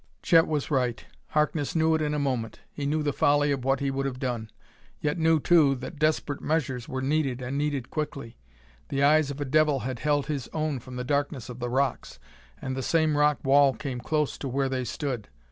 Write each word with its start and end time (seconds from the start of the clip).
Chet 0.23 0.47
was 0.47 0.71
right: 0.71 1.05
Harkness 1.27 1.75
knew 1.75 1.93
it 1.93 2.01
in 2.01 2.15
a 2.15 2.17
moment. 2.17 2.59
He 2.71 2.87
knew 2.87 3.03
the 3.03 3.13
folly 3.13 3.51
of 3.51 3.63
what 3.63 3.79
he 3.81 3.91
would 3.91 4.07
have 4.07 4.17
done, 4.17 4.49
yet 4.99 5.19
knew, 5.19 5.39
too, 5.39 5.75
that 5.75 5.99
desperate 5.99 6.41
measures 6.41 6.89
were 6.89 7.03
needed 7.03 7.39
and 7.39 7.55
needed 7.55 7.91
quickly. 7.91 8.39
The 8.89 9.03
eyes 9.03 9.29
of 9.29 9.39
a 9.39 9.45
devil 9.45 9.81
had 9.81 9.99
held 9.99 10.25
his 10.25 10.47
own 10.53 10.79
from 10.79 10.95
the 10.95 11.03
darkness 11.03 11.49
of 11.49 11.59
the 11.59 11.69
rocks, 11.69 12.17
and 12.59 12.75
the 12.75 12.81
same 12.81 13.15
rock 13.15 13.41
wall 13.45 13.75
came 13.75 13.99
close 13.99 14.39
to 14.39 14.47
where 14.47 14.69
they 14.69 14.85
stood. 14.85 15.27